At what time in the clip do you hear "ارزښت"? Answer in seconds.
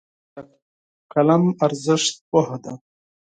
1.65-2.13